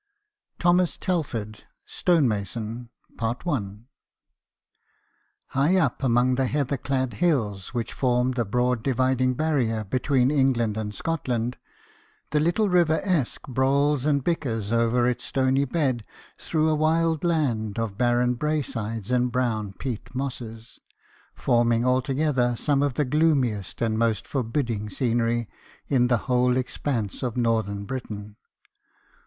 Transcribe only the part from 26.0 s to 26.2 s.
the